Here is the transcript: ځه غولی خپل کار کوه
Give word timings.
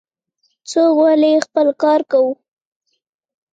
ځه 0.69 0.81
غولی 0.95 1.33
خپل 1.45 1.67
کار 1.81 2.01
کوه 2.11 2.33